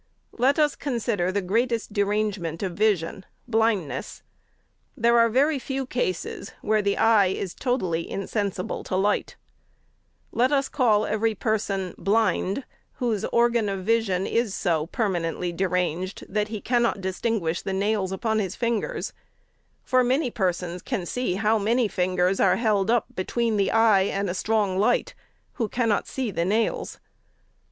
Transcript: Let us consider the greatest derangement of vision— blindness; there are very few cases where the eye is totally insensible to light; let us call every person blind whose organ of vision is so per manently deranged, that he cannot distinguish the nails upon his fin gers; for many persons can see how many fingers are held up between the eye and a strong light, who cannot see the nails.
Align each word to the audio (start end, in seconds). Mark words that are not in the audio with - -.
Let 0.39 0.57
us 0.57 0.75
consider 0.75 1.31
the 1.31 1.43
greatest 1.43 1.93
derangement 1.93 2.63
of 2.63 2.71
vision— 2.73 3.23
blindness; 3.55 4.23
there 4.97 5.19
are 5.19 5.29
very 5.29 5.59
few 5.59 5.85
cases 5.85 6.53
where 6.63 6.81
the 6.81 6.97
eye 6.97 7.27
is 7.27 7.53
totally 7.53 8.09
insensible 8.09 8.83
to 8.85 8.95
light; 8.95 9.35
let 10.31 10.51
us 10.51 10.69
call 10.69 11.05
every 11.05 11.35
person 11.35 11.93
blind 11.99 12.63
whose 12.93 13.25
organ 13.25 13.69
of 13.69 13.85
vision 13.85 14.25
is 14.25 14.55
so 14.55 14.87
per 14.87 15.07
manently 15.07 15.55
deranged, 15.55 16.25
that 16.27 16.47
he 16.47 16.61
cannot 16.61 16.99
distinguish 16.99 17.61
the 17.61 17.71
nails 17.71 18.11
upon 18.11 18.39
his 18.39 18.55
fin 18.55 18.81
gers; 18.81 19.13
for 19.83 20.03
many 20.03 20.31
persons 20.31 20.81
can 20.81 21.05
see 21.05 21.35
how 21.35 21.59
many 21.59 21.87
fingers 21.87 22.39
are 22.39 22.55
held 22.55 22.89
up 22.89 23.05
between 23.15 23.55
the 23.55 23.69
eye 23.69 24.01
and 24.01 24.31
a 24.31 24.33
strong 24.33 24.79
light, 24.79 25.13
who 25.61 25.69
cannot 25.69 26.07
see 26.07 26.31
the 26.31 26.43
nails. 26.43 26.99